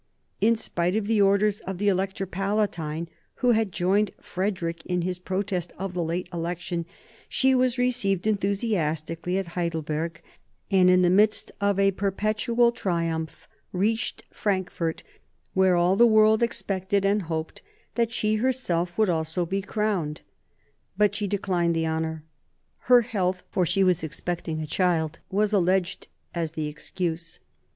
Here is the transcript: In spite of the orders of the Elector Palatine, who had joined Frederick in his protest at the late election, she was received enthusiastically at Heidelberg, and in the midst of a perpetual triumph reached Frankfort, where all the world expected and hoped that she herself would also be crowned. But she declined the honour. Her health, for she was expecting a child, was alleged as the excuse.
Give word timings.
In 0.39 0.55
spite 0.55 0.95
of 0.95 1.05
the 1.05 1.21
orders 1.21 1.59
of 1.59 1.77
the 1.77 1.87
Elector 1.87 2.25
Palatine, 2.25 3.07
who 3.35 3.51
had 3.51 3.71
joined 3.71 4.09
Frederick 4.19 4.83
in 4.87 5.03
his 5.03 5.19
protest 5.19 5.71
at 5.79 5.93
the 5.93 6.01
late 6.03 6.27
election, 6.33 6.87
she 7.29 7.53
was 7.53 7.77
received 7.77 8.25
enthusiastically 8.25 9.37
at 9.37 9.49
Heidelberg, 9.49 10.19
and 10.71 10.89
in 10.89 11.03
the 11.03 11.11
midst 11.11 11.51
of 11.61 11.77
a 11.79 11.91
perpetual 11.91 12.71
triumph 12.71 13.47
reached 13.71 14.23
Frankfort, 14.31 15.03
where 15.53 15.75
all 15.75 15.95
the 15.95 16.07
world 16.07 16.41
expected 16.41 17.05
and 17.05 17.21
hoped 17.21 17.61
that 17.93 18.11
she 18.11 18.37
herself 18.37 18.97
would 18.97 19.07
also 19.07 19.45
be 19.45 19.61
crowned. 19.61 20.23
But 20.97 21.13
she 21.13 21.27
declined 21.27 21.75
the 21.75 21.85
honour. 21.85 22.23
Her 22.85 23.01
health, 23.01 23.43
for 23.51 23.67
she 23.67 23.83
was 23.83 24.03
expecting 24.03 24.61
a 24.61 24.65
child, 24.65 25.19
was 25.29 25.53
alleged 25.53 26.07
as 26.33 26.53
the 26.53 26.65
excuse. 26.65 27.39